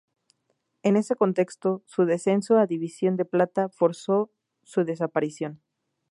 [0.81, 4.31] En ese contexto, su descenso a División de plata, forzó
[4.63, 5.61] su desaparición.